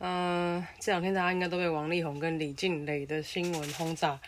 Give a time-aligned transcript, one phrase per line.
[0.00, 4.20] 嗯，这两天大家应该都被王力宏跟李静蕾的新闻轰炸，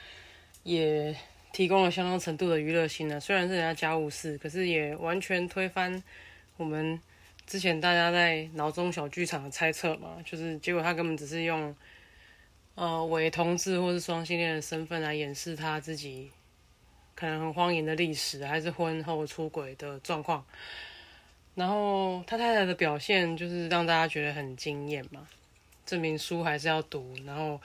[0.65, 1.15] 也
[1.53, 3.21] 提供了相当程度的娱乐性呢。
[3.21, 6.03] 虽然是人家家务事，可是也完全推翻
[6.57, 7.01] 我们
[7.47, 10.17] 之前大家在脑中小剧场的猜测嘛。
[10.25, 11.73] 就是结果他根本只是用
[12.75, 16.29] 呃伪同志或是双性恋的身份来掩饰他自己
[17.15, 20.45] 可能很荒淫的历史，还是婚后出轨的状况。
[21.55, 25.29] 然后他太太的表现就是让大家觉得很惊艳嘛。
[25.91, 27.61] 证明书还是要读，然后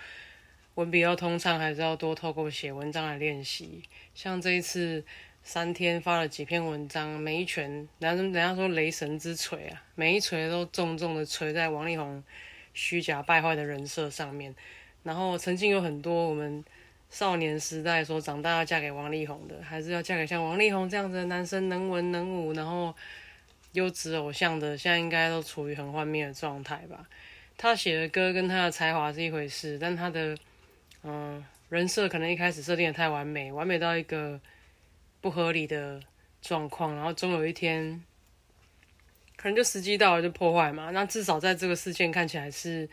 [0.73, 3.83] 文笔要通畅，还是要多透过写文章来练习。
[4.15, 5.05] 像这一次
[5.43, 12.23] 三天发了几篇文章，每一拳，人家人家说雷神之锤啊，每一锤都重重的锤在王力宏
[12.73, 14.55] 虚假败坏的人设上面。
[15.03, 16.65] 然后曾经有很多我们
[17.11, 22.95] 少年时代说长大要嫁给王力宏的，还是要嫁给像王力宏这样子的男生，能文能武，然后
[23.73, 27.07] 优质偶像的，现在应该都处于很幻灭的状态吧。
[27.58, 30.38] 他写的歌跟他的才华是一回事，但他的
[31.03, 34.39] 嗯人设可能一开始设定的太完美，完美到一个
[35.22, 36.02] 不合理的
[36.42, 38.03] 状况，然后终有一天
[39.36, 40.92] 可能就时机到了就破坏嘛。
[40.92, 42.88] 那至少在这个事件看起来是，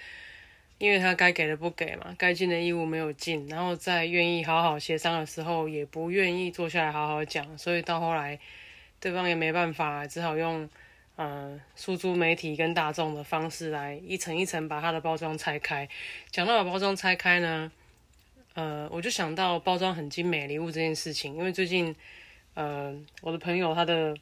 [0.79, 8.39] 因为他该给的不给嘛，该尽的义务没有尽，然后在愿意好好协商的时候也不愿意坐下来好好讲，所以到后来
[9.01, 10.71] 对方也没办法，只好用。
[11.17, 15.87] 呃，输出媒体跟大众的方式来一层一层把它的包装拆开。
[16.31, 17.71] 讲到把包装拆开呢，
[18.55, 21.37] 呃，我就想到包装很精美礼物这件事情。
[21.37, 21.95] 因为最近，
[22.55, 24.17] 呃，我的朋友他的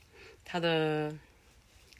[0.44, 1.16] 他的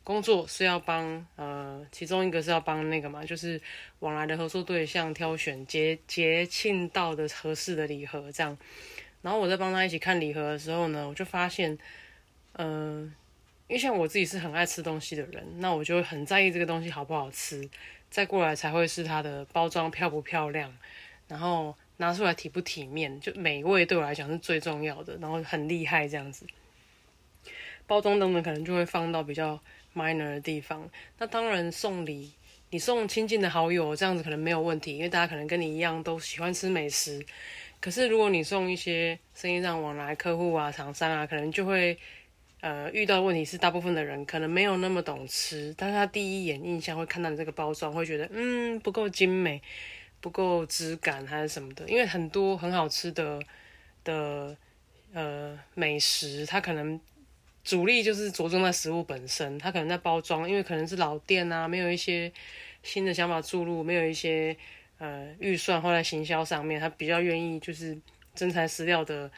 [0.03, 3.61] 工作是要帮呃，其中一个是要帮那个嘛，就是
[4.00, 8.59] 往来的合作对象挑选节节庆到的合适的礼盒这样。
[9.23, 11.79] 然后我在帮他一起看礼盒的时候呢，我就发现，
[12.55, 13.15] 嗯。
[13.70, 17.70] 因为像我自己是很爱吃东西的人，那我就很在意这个东西好不好吃，
[18.10, 20.76] 再过来才会是它的包装漂不漂亮，
[21.28, 26.44] 然后拿出来体不体面，就美味对我来讲是最重要的，然后很厉害这样子。
[27.86, 29.56] 包装等等可能就会放到比较
[29.94, 30.91] minor 的地方。
[31.19, 32.32] 那当然送礼，
[32.70, 37.25] 你送亲近的好友这样子可能没有问题，因为大家可能跟你一样都喜欢吃美食。
[37.81, 41.97] 可是如果你送一些生意上往来客户啊、厂商啊，可能就会。
[42.60, 49.62] 呃，遇到的问题是，大部分的人可能没有那么懂吃，但是他第一眼印象会看到你这个包装，会觉得嗯不够精美，
[50.21, 51.88] 不够质感还是什么的。
[51.88, 53.41] 因为很多很好吃的
[54.04, 54.54] 的
[55.15, 57.00] 呃美食，它可能
[57.65, 62.31] 主力就是着重在食物本身，它可能在包装，因为可能是老店啊，没有一些
[62.82, 64.54] 新的想法注入，没有一些
[64.99, 67.99] 呃预算或在行销上面，他比较愿意就是
[68.34, 69.31] 真材实料的。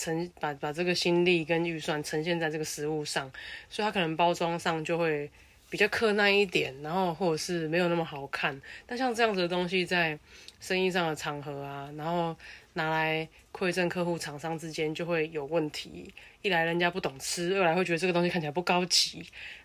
[0.00, 3.30] 呈把把这个心力跟预算呈现在这个食物上，
[3.68, 5.30] 所以它可能包装上就会
[5.68, 8.58] 比较刻难一点，然后或者是没有那么好看。
[8.86, 10.18] 但像这样子的东西，在
[10.58, 12.34] 生意上的场合啊，然后
[12.72, 16.12] 拿来馈赠客户、厂商之间就会有问题。
[16.42, 19.22] 一来人家不懂吃，二来会觉得这个东西看起来不高级，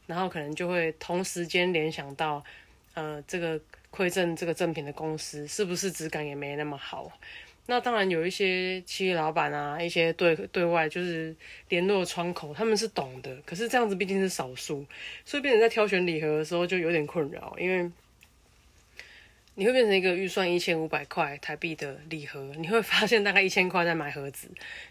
[0.07, 2.43] 然后可能就会同时间联想到，
[2.93, 3.57] 呃，这个
[3.89, 7.09] 馈赠这个赠品的公司是不是质感也没那么好。
[7.67, 11.35] 那当然有一些企业老板啊，一些对对外就是
[11.69, 13.35] 联络窗口，他们是懂的。
[13.45, 14.85] 可是这样子毕竟是少数，
[15.25, 17.89] 所以变成在挑选礼盒的时候就有点困扰，因为
[19.55, 24.47] 你会变成一个预算一千五百块台币的礼盒，你会发现大概一千块在买盒子，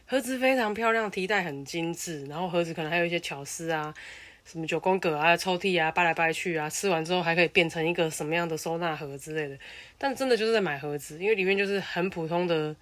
[0.06, 3.94] 盒子非常漂亮，提袋很精致，然后盒子可能还有一些巧思啊。
[4.44, 9.58] 什么九宫格啊、抽屉啊、掰来掰去啊，吃完之后还可以变成一个什么样的收纳盒之类的。
[9.96, 12.76] 但真的就是在买盒子，因为里面就是很普通的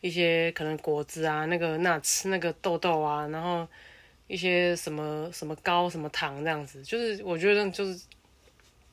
[0.00, 3.68] 一些可能果汁啊、那个那吃、那个豆豆啊，然后
[4.26, 6.82] 一些什么什么糕、什么糖这样子。
[6.82, 8.00] 就是我觉得就是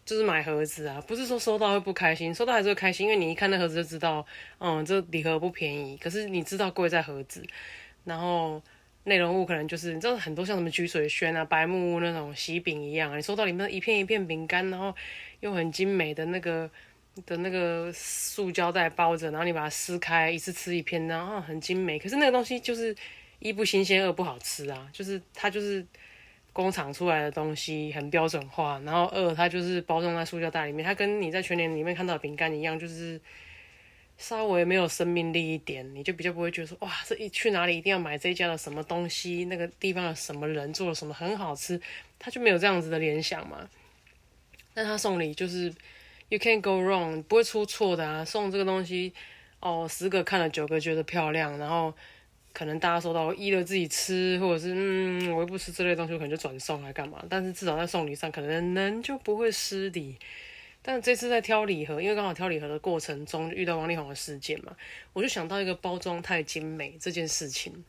[0.06, 4.26] 就是买盒子啊，不是说收到会不开心，收到还是会开心，因为你一看那盒子就知道，
[4.60, 5.96] 嗯，这礼盒不便宜。
[5.98, 7.42] 可是你知道贵在盒子，
[8.04, 8.62] 然后。
[9.06, 14.96] 内容物可能就是你知道很多像什么菊水轩啊、白木屋那种喜饼一样，你收到里面一片一片饼干，然后
[15.42, 16.70] 用很精美的那个
[17.26, 22.00] 的那个塑胶袋包着，然后你把它撕开，一次吃一片，然后很精美。
[22.00, 22.96] 可是那个东西就是
[23.40, 25.86] 一不新鲜，二不好吃啊，就是它就是
[26.54, 33.20] 工厂出来的东西，很标准化，然后二它就是包装在塑胶袋里面，它跟你在全年里面看到饼干一样，就是
[34.24, 41.78] 稍微没有生命力一点，你就比较不会觉得说，哇，这一去哪里一定要买这家的什么东西，那个地方的什么人做了什么很好吃，
[42.18, 43.68] 他就没有这样子的联想嘛。
[44.76, 45.66] 那他送礼就是
[46.30, 48.24] you can't go wrong，不会出错的啊。
[48.24, 49.12] 送这个东西，
[49.60, 51.94] 哦，十个看了九个觉得漂亮，然后
[52.54, 57.22] 可能大家收到一了自己吃，或者是嗯，我又不吃这类东西，我可能就转送来干嘛。
[57.30, 60.18] 但是至少在送礼上，可能人就不会失礼。
[60.84, 64.76] 但这次在挑礼盒，因为刚好挑礼盒的过程中遇到王力宏的事件嘛，
[65.14, 67.84] 我就想到一个包装太精美这件事情。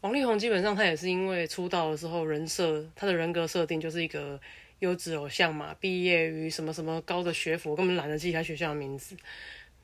[0.00, 4.40] 王力宏基本上他也是因为出道的时候人设，他的人格设定就是一个。
[4.82, 9.16] 优质偶像嘛，毕业于什么什么高的学府，我根本懒得记他学校的名字。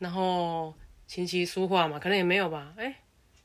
[0.00, 0.75] 然后
[1.06, 2.75] 琴棋书画嘛，可能也没有吧。
[2.77, 2.97] 哎，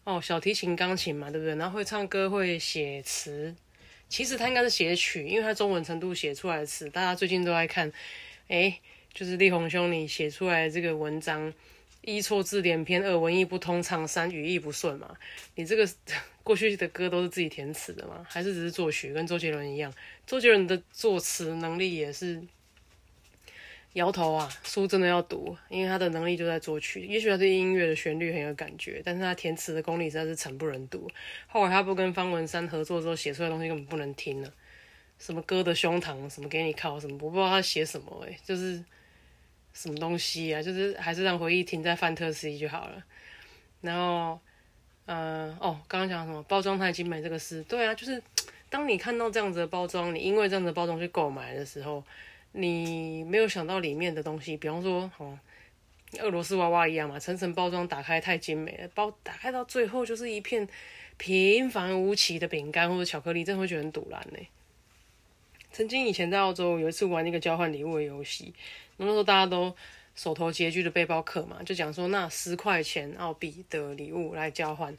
[0.04, 1.54] 哦，小提琴、钢琴嘛，对不对？
[1.58, 3.56] 然后会唱歌，会写词。
[4.10, 7.94] 其实他应该是写曲，因为他中文程度写出来的词，大家最近都在看。
[8.54, 8.80] 哎，
[9.12, 11.52] 就是力宏兄你写出来这个文章。
[12.02, 15.16] 一错字连篇，二文艺不通畅，三语意不顺嘛？
[15.56, 15.90] 你这个
[16.44, 18.24] 过去的歌都是自己填词的吗？
[18.30, 19.12] 还是只是作曲？
[19.12, 19.92] 跟周杰伦一样，
[20.28, 22.44] 周杰伦的作词能力也是
[23.94, 24.48] 摇头啊。
[24.64, 27.08] 书真的要读，因为他的能力就在作曲。
[27.08, 31.10] 也许他对音乐的旋律很有感觉，但是他填词的功力实在是惨不忍睹。
[31.48, 34.54] 后来他不跟方文山合作之后，写出来的东西根本不能听了。
[35.24, 38.84] 什么歌的胸膛，什么给你靠，什么我不知道他写什么诶，就是。
[39.76, 40.62] 什么东西啊？
[40.62, 43.04] 就是还是让回忆停在范特西就好了。
[43.82, 44.40] 然后，
[45.08, 48.22] 呃，哦，刚刚讲什么包装太精美这个事，对啊，就是
[48.70, 52.04] 当你看到这样子的包装，你因为这样的包装去购买的时候，
[52.52, 55.40] 你没有想到里面的东西，比方说，哦，
[56.20, 60.70] 俄罗斯娃娃一样嘛，层层包装打开太精美了，包打开到最后就是一片
[61.18, 64.38] 平凡无奇的饼干或者巧克力，真的会觉得很堵然呢。
[65.74, 68.54] 曾经以前在澳洲有一次玩那个交换礼物的游戏。
[68.98, 69.76] 那时候大家都
[70.14, 74.96] 手头拮据的背包客嘛，就讲说那十块钱澳币的礼物来交换，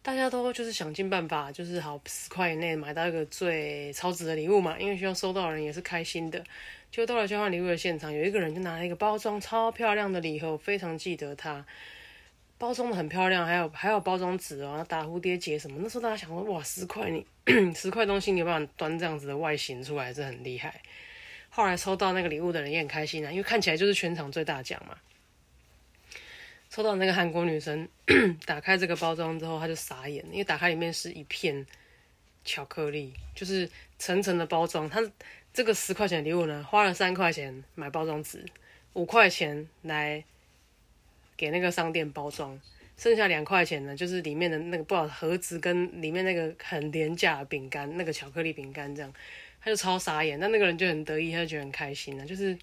[0.00, 6.42] 大家都就是想尽办法，就是好十块以内买到一个最超值的礼物嘛，因为希望收到的人也是开心的。
[6.90, 11.66] 就到了交换礼物的现场，有一个人就拿了一个包装超漂亮的礼盒，非常记得它
[12.58, 15.78] 包装的很漂亮，还有还有包装纸哦，打蝴蝶结什么。
[15.80, 17.24] 那时候大家想说，哇，十块你
[17.72, 20.82] 十块东西你有办法端这样子的外形出来，是很厉害。
[21.50, 24.98] 后来抽到那个礼物的人也很开心啊，因为看起来就是全场最大奖嘛。
[26.68, 27.88] 抽到那个韩国女生
[28.44, 31.64] 打开这个包装之后，她就傻眼，因为打开里面是一片
[32.44, 34.90] 巧克力，就是层层的包装。
[34.90, 35.00] 她
[35.54, 38.44] 这个十块钱礼物呢，花了三块钱买包装纸，
[38.92, 40.22] 五块钱来
[41.38, 42.60] 给那个商店包装，
[42.98, 49.10] 剩下两块钱呢，就是里面的那个不好盒子跟里面那个很廉价的饼干，那个巧克力饼干这样。
[49.60, 52.24] 他就超傻眼，但那个人就很得意，他就觉得很开心啊。
[52.24, 52.56] 就是，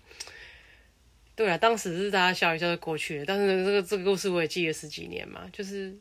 [1.35, 3.25] 对啊，当时是大家笑一笑就过去了。
[3.25, 5.45] 但是这个这个故事我也记了十几年嘛。
[5.51, 5.93] 就是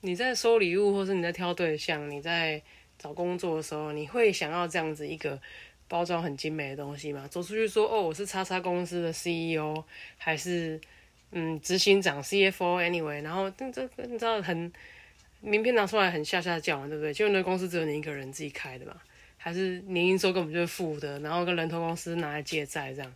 [0.00, 2.60] 你在收礼物，或是你在挑对象，你在
[2.98, 5.40] 找工作的时候，你会想要这样子一个
[5.86, 7.28] 包装很精美的东西吗？
[7.30, 9.84] 走出去说哦，我是叉叉公司的 CEO，
[10.18, 10.80] 还是
[11.32, 14.72] 嗯执行长 CFO？Anyway，然后这这你知道很
[15.40, 17.12] 名片拿出来很下下叫，对不对？
[17.12, 18.96] 就那公司只有你一个人自己开的嘛。
[19.42, 23.10] 还是年营收根本就是负的，然后跟人头公司拿来借债这样，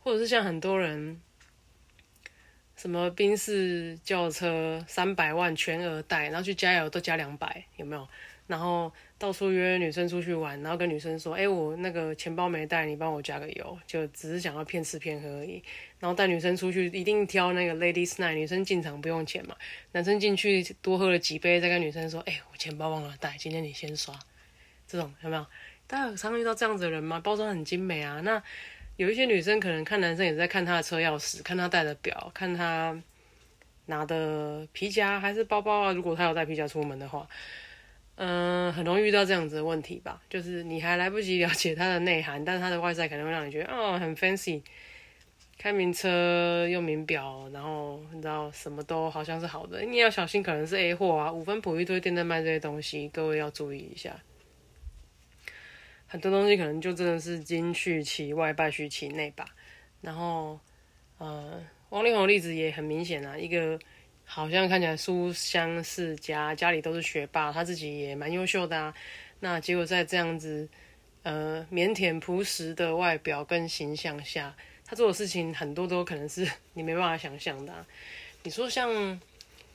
[0.00, 1.20] 或者是像很多人，
[2.74, 8.08] 什么宾士轿车三百万全额贷，然后去加油都加两百，有没有？
[8.46, 15.62] 然后到处约女生出去玩，然后跟女生说：“哎，我那个钱包没带，你帮我加个油。”就只是想要骗吃骗喝而已。
[15.98, 19.56] 然后带女生出去，一定挑那个 ladies night，女生进场不用钱嘛，
[19.92, 24.14] 男生进去多喝了几杯，再跟女生说：“哎，我钱包忘了带，今天你先刷。”
[24.86, 25.46] 这种有没有？
[25.86, 27.20] 大家常遇到这样子的人吗？
[27.20, 28.20] 包装很精美啊。
[28.22, 28.42] 那
[28.96, 32.98] 有一些女生可能看男生也在看他的车钥匙，看他戴的表，看他
[33.86, 35.92] 拿的皮夹还是包包啊。
[35.92, 37.28] 如果他有带皮夹出门的话，
[38.16, 40.22] 嗯，很容易遇到这样子的问题吧。
[40.28, 44.62] 就是你还来不及了解它的内涵，但是它的外在可能会让你觉得哦很 fancy，
[45.58, 49.80] 开名车用名表，然后你知道什么都好像是好的。
[49.82, 51.32] 你要小心，可能是 A 货啊。
[51.32, 54.14] 五分普一堆店在卖这些东西，各位要注意一下。
[56.06, 59.46] 很多东西可能就真的是金去其外，败去其内吧。
[60.02, 60.60] 然后，
[61.16, 63.78] 呃，王力宏的例子也很明显啊，一个
[64.34, 68.94] 好像看起来书香世家，家里都是学霸，他自己也蛮优秀的啊。
[69.40, 70.66] 那结果在这样子，
[71.22, 77.84] 呃，腼腆朴实的外表跟形象下，他做的事情很多都可能是 你没办法想象的。
[78.42, 79.20] 你说像，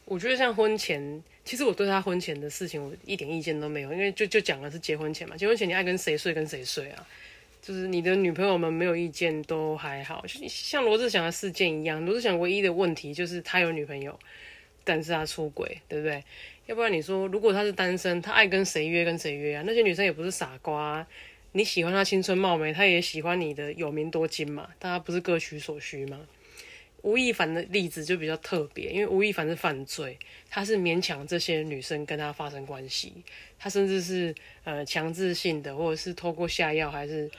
[0.06, 1.22] 我觉得像婚前。
[1.46, 5.38] 其实我对他婚前的事情，我一点意见都没有，因为就就讲的是结婚前嘛。
[5.38, 7.08] 结婚前你爱跟谁睡跟谁睡啊，
[7.68, 14.18] 就是你的女朋友们没有意见都还好，就像罗志祥的事件一样，罗志祥唯一的问题就是他有女朋友，
[14.86, 16.24] 但是他出轨，对不对？
[16.68, 19.64] 要不然你说，如果他是单身，他爱跟谁约跟谁约啊？
[19.68, 21.06] 那些女生也不是傻瓜，
[21.52, 26.26] 你喜欢他青春貌美，他也喜欢你的有名多金嘛，大家不是各取所需吗？
[27.02, 30.18] 吴亦凡的例子就比较特别，因为吴亦凡是犯罪，
[30.50, 33.12] 他是勉强这些女生跟他发生关系，
[33.60, 34.34] 他甚至是
[34.64, 37.30] 呃强制性的，或者是透过下药，还是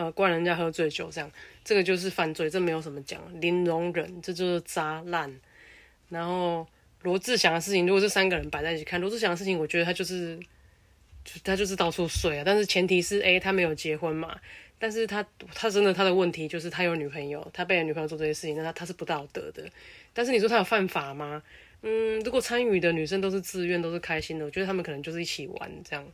[0.00, 1.30] 呃灌人家喝醉酒这样，
[1.62, 5.30] 这个就是犯罪，这没有什么讲，零容忍，这就是渣烂。
[6.08, 6.66] 然后
[7.02, 10.40] 罗志祥的事情，如果这三个人摆在一起看，罗志祥的事情，我觉得他就是，
[11.44, 14.40] 他就是到处睡啊，但是前提是，哎，他没有结婚嘛。
[14.78, 15.22] 但是他
[15.54, 19.68] 他真的他的问题就是他有女朋友，他被女朋友做这些事情，那他他是不道德的。
[20.14, 21.42] 但是你说他有犯法吗？
[21.82, 26.06] 嗯，如果参与的女生都是自愿，都是开心的，我觉得他们可能就是一起玩这样。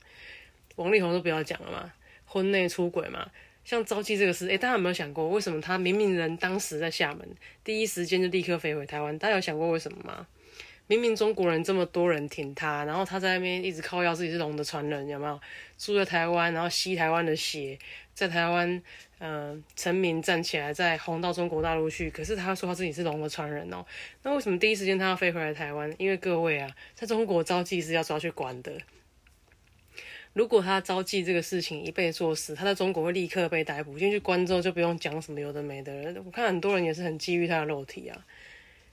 [0.75, 1.93] 王力宏都不要讲了嘛，
[2.27, 3.31] 婚内出轨嘛，
[3.67, 7.29] 像招妓这个事，诶，大家有没有想过，为什么他明明人当时在厦门，
[7.65, 9.19] 第一时间就立刻飞回台湾？
[9.19, 10.25] 大家有想过为什么吗？
[10.87, 15.41] 明明中国人这么多人挺他，然后他在那边一直靠腰自己是龙的传人，有没有？
[15.77, 17.77] 住在台湾，然后吸台湾的血，
[18.15, 18.81] 在台湾，
[19.19, 22.09] 嗯，成名站起来，再红到中国大陆去。
[22.09, 23.85] 可是他说他自己是龙的传人哦，
[24.23, 25.93] 那为什么第一时间他要飞回来台湾？
[25.99, 28.73] 因为各位啊，在中国招妓是要抓去关的。
[30.37, 36.23] 如果他招妓这个事情一被做死，他在中国会立刻被逮捕，进去关之后就不用讲什么有的没的了。
[36.27, 38.27] 我看很多人也是很觊觎他的肉体啊。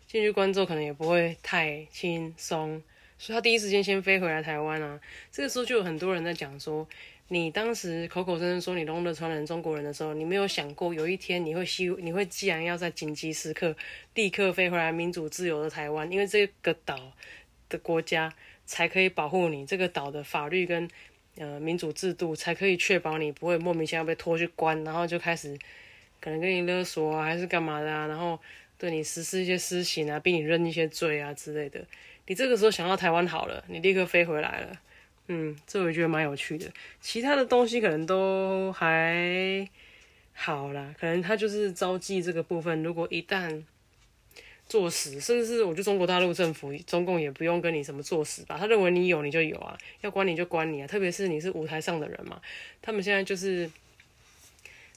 [0.07, 2.81] 进去关之后可能也不会太轻松，
[3.17, 4.97] 所以他第一时间先飞回来台湾啊。
[5.33, 6.87] 这个时候就有很多人在讲说，
[7.27, 13.75] 你当时口口声声说你龙的传人中国人的时候，你没有想过有一天你会希你会既然要在紧急时刻
[14.13, 17.11] 立刻飞回来民主自由的台湾，因为这个岛
[17.67, 18.33] 的国家
[18.65, 20.87] 才可以保护你，这个岛的法律跟
[21.37, 25.57] 呃民主制度才可以确保你不会莫名其妙被拖去关，然后就开始
[26.19, 28.39] 可能跟你勒索啊，还是干嘛的啊，然后。
[28.75, 31.79] 对你实施一些私刑啊，逼你认一些罪啊之类的，
[32.27, 34.81] 你这个时候想到台湾好了，你立刻飞回来了，
[35.27, 36.69] 嗯，这我觉得蛮有趣的。
[36.99, 39.65] 其他的东西可能都还
[40.33, 43.63] 好啦，可能他就是招妓这个部分，如果一旦
[44.73, 52.41] 作死，甚至是我觉得中国大陆政府、中共也不用跟你什么作死吧，他认为你有你就有啊，要关你就关你啊，特别是你是舞台上的人嘛，
[52.81, 53.69] 他们现在就是。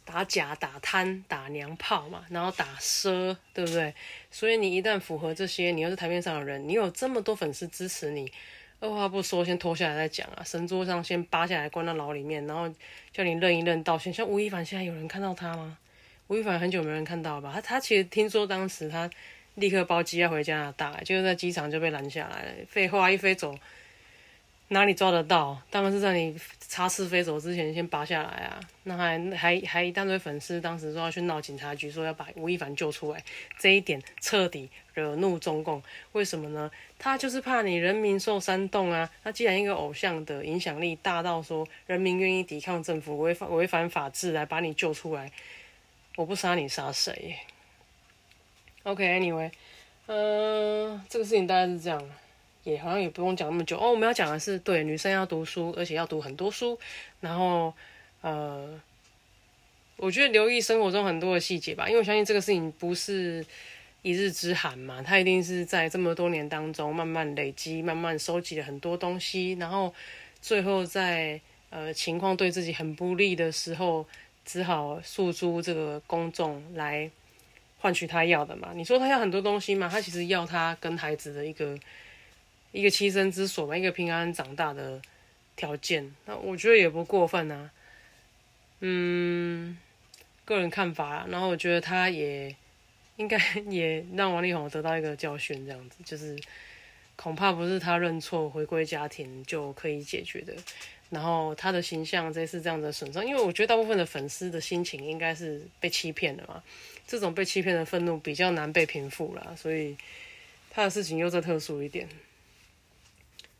[0.08, 3.92] 打假、打贪、打娘炮嘛，然后打奢，对不对？
[4.30, 8.30] 所以你一旦符合这些，你又是台面上的人，你有这么多粉丝支持你，
[8.78, 10.44] 二话不说先脱下来再讲啊！
[10.44, 12.72] 神桌上先扒下来关到牢里面，然后
[13.12, 14.12] 叫你认一认道歉。
[14.12, 15.76] 像吴亦凡现在有人看到他吗？
[16.28, 17.50] 吴亦凡很久没人看到吧？
[17.52, 19.10] 他他其实听说当时他
[19.56, 22.52] 立刻包机要回加拿大，就在机场就被拦下来了。
[22.68, 23.54] 废话一飞走。
[24.68, 25.56] 哪里抓得到？
[25.70, 28.58] 当然是在你插翅飞走之前先拔下来啊！
[28.82, 33.22] 那还还还一大堆粉丝当时说要去闹警察局，说要把吴亦凡救出来，
[33.60, 35.80] 这一点彻底惹怒中共。
[36.10, 36.68] 为什么呢？
[36.98, 39.08] 他就是怕你人民受煽动啊！
[39.22, 45.30] 那既然一个偶像的影响力大到说人民愿意抵抗政府违反违反法治来把你救出来，
[46.16, 47.36] 我不杀你杀谁
[48.86, 49.50] ？OK，Anyway，
[50.06, 52.02] 嗯，这个事情大概是这样。
[52.62, 53.92] 也好像也不用讲那么久哦。
[53.92, 56.76] 我们要讲的是，对女生要读书，而且要读很多书。
[57.20, 57.72] 然后，
[58.22, 58.68] 呃，
[59.96, 63.46] 我觉得留意生活中很多的细节吧，因为我相信这个事情不是
[64.02, 69.94] 一日之寒嘛，它一定是在这么多年当中慢慢累积、慢慢收集了很多东西，然后
[70.42, 71.40] 最后在
[71.70, 74.04] 呃情况对自己很不利的时候，
[74.44, 77.08] 只好诉诸这个公众来
[77.86, 78.72] 换取他要的嘛。
[78.74, 79.88] 你说他要很多东西嘛？
[79.88, 81.78] 他其实要他跟孩子的一个。
[82.72, 85.00] 一个栖身之所嘛，一个平安长大的
[85.54, 87.70] 条件，那我觉得也不过分啊。
[88.80, 89.78] 嗯，
[90.44, 91.26] 个人看法。
[91.30, 92.54] 然后我觉得他也
[93.16, 93.40] 应该
[93.70, 96.38] 也让王力宏得到一个教训，这样子就是
[97.14, 100.54] 恐怕不是他认错回归家庭就可以解决的。
[101.08, 106.62] 然后他的形象这次这样的损伤，因为我觉得大部分的粉丝的心情应该是被欺骗的嘛，
[107.06, 109.96] 这种被欺骗的愤怒比较难被平复啦，所以
[110.70, 112.08] 他的事情又再特殊一点。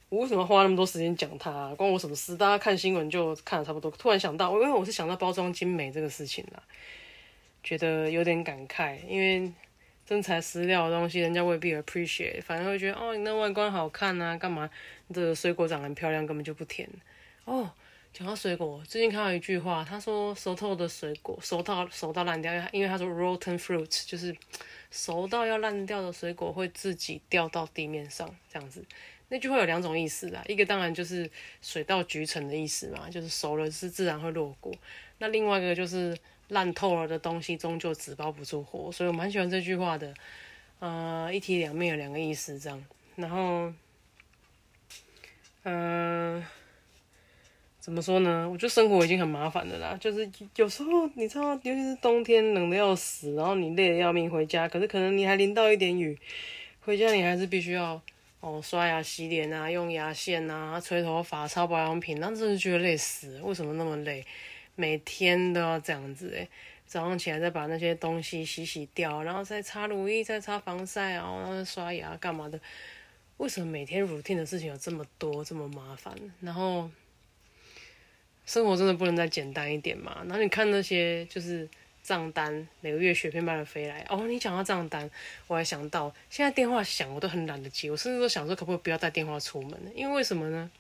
[0.09, 1.75] 我为什么花那么多时间讲他？
[1.75, 2.37] 关我什么事？
[2.37, 3.91] 大家看新闻就看的差不多。
[3.91, 6.63] 突然想到，因为我是想到包装精美这个事情啦，
[7.63, 8.99] 觉得有点感慨。
[9.09, 9.53] 因为
[10.07, 14.71] 真材实料的东西，人家未必 appreciate，反而会觉得哦，你那外观好看啊，干嘛？
[15.13, 16.89] 这个水果长得很漂亮，根本就不甜。
[17.45, 17.69] 哦，
[18.17, 24.35] 讲到水果，最近看到一句话，他说熟透的水果，熟到熟到烂掉，因为他说 rotten fruit 就是
[24.91, 28.83] 熟到要烂掉的水果会自己掉到地面上，这样子。
[29.29, 31.31] 那句话有两种意思啦，一个当然就是
[31.61, 34.73] 水到渠成的意思嘛，就是熟了是自然会落果。
[35.19, 36.17] 那另外一个就是
[36.49, 40.15] 烂透了的东西终究纸包不住火，所以我蛮喜欢这句话的。
[40.79, 42.83] 呃，一体两面有两个意思这样，
[43.17, 43.71] 然后，
[45.65, 46.43] 嗯，
[47.87, 48.51] 怎么说呢？
[48.51, 56.19] 我觉得生活已经很麻烦的啦，就是有时候你知道，尤其是冬天冷的要死，然后你累得要命回家，可是可能你还淋到一点雨，
[56.81, 58.03] 回家你还是必须要。
[58.41, 63.41] 哦，刷牙、洗脸啊，用牙线啊，吹头发、擦保养品，那真是觉得累死。
[63.45, 64.27] 为什么那么累？
[64.75, 66.49] 每天都要这样子诶，
[66.87, 72.59] 早上起来再把那些东西洗洗掉，然后再擦乳液、再擦防晒，然后刷牙干嘛的？
[73.37, 76.13] 为什么每天 routine 的事情有这么多，这么麻烦？
[76.41, 76.91] 然后
[78.47, 80.17] 生活真的不能再简单一点嘛？
[80.27, 81.69] 然后你看那些就是。
[82.07, 85.11] 账单每个月雪片般的飞来哦，你讲到账单，
[85.49, 90.71] 我还想到现在电话响我都很懒得接，我甚至都想说可不可以不要带电话出门因为为什么呢？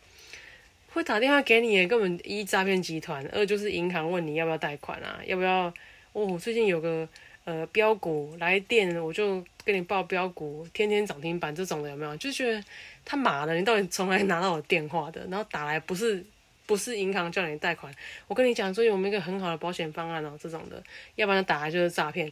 [0.93, 5.75] 会打电话给你根本一诈骗集团，二就是银行问你要不要贷款啊，要不要？
[6.13, 7.09] 哦，最近有个
[7.43, 12.17] 呃标股来电，我就跟你报标股，天天涨停板这种的有没有？
[12.19, 12.63] 就觉得
[13.05, 15.27] 他妈的，你到底从来拿到我电话的？
[15.29, 16.25] 然后打来不是。
[16.67, 17.95] 不是银行叫你贷款，
[18.27, 20.83] 我跟你讲，最近我们一个很好的保险方案哦，这种的，
[21.15, 22.31] 要不然打来就是诈骗，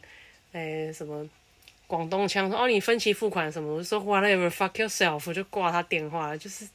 [0.51, 1.27] 诶，什么
[1.87, 6.67] 广东腔说哦，你分期付款什么，我说 whatever fuck yourself，就挂他电话，就是，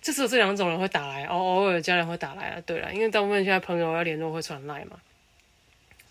[0.00, 4.98] 就是这两种人会打来，偶偶尔家人会打来了，对了，因为大部分现在朋友要联络会传来嘛，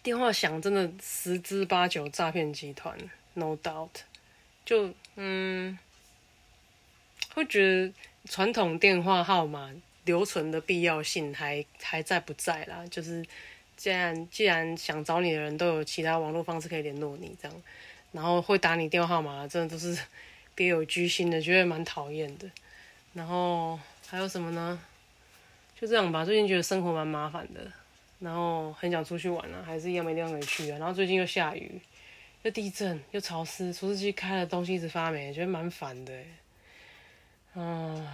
[0.03, 2.95] 电话响真的十之八九诈骗集团
[3.33, 3.89] ，no doubt，
[4.63, 5.79] 就嗯，
[7.33, 7.91] 会觉得
[8.29, 9.71] 传统电话号码。
[10.07, 12.83] 留存的必要性还还在不在啦？
[12.89, 13.23] 就是
[13.75, 17.61] 既然既然想找你的人都有其他网络方式可以联络你，这样，
[18.13, 19.95] 然后会打你电话号码，真的都是
[20.55, 22.49] 别有居心的，觉得蛮讨厌的。
[23.13, 24.79] 然后还有什么呢？
[25.79, 26.25] 就这样吧。
[26.25, 27.71] 最近觉得生活蛮麻烦的，
[28.19, 30.77] 然后很想出去玩啊，还是一样没地方可以去啊。
[30.79, 31.79] 然后最近又下雨，
[32.41, 36.13] 又地震，又潮湿，除湿机开了东西一直发霉，觉得蛮烦的。
[37.53, 38.07] 嗯。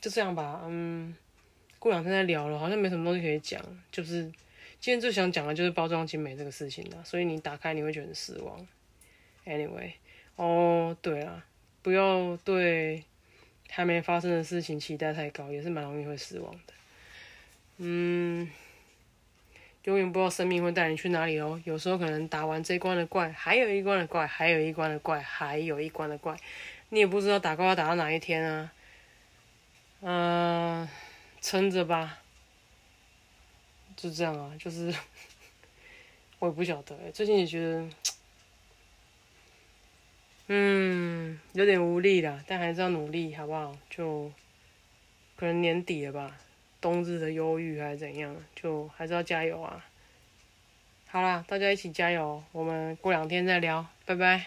[0.00, 1.14] 就这样吧，嗯，
[1.78, 3.62] 过两天再聊了，好像没什么东西可以讲。
[3.92, 4.22] 就是
[4.80, 8.66] 今天最想讲的就是包装精美这个事情了，所以你打开你会觉得很失望。
[9.44, 9.92] Anyway，
[10.36, 11.44] 哦，对啊，
[11.82, 13.04] 不要对
[13.68, 16.72] 还没发生的事情期待太高，也是蛮容易会失望的。
[17.76, 18.50] 嗯，
[19.84, 21.60] 永远不知道生命会带你去哪里哦。
[21.64, 26.34] 有时候可能打完这关的怪，还有一关的怪，还有一关的怪，还有一关的怪，
[26.88, 28.72] 你也不知道打怪要打到哪一天啊。
[30.02, 30.88] 嗯，
[31.42, 32.18] 撑着吧，
[33.96, 34.94] 就这样啊，就是
[36.38, 37.88] 我也不晓得最近也觉得，
[40.48, 43.76] 嗯，有点无力了，但还是要努力，好不好？
[43.90, 44.32] 就
[45.36, 46.38] 可能年底了吧，
[46.80, 49.84] 冬日的忧郁还是怎样，就还是要加油啊！
[51.08, 54.46] 好啦，大家一起加油，我们过两天再聊，拜拜。